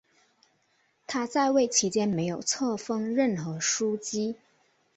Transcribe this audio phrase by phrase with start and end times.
[1.05, 4.35] 他在位期间没有册封任何枢机。